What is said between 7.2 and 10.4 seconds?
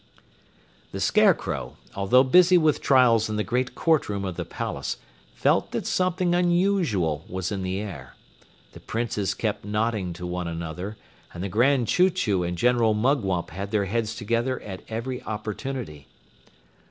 was in the air. The Princes kept nodding to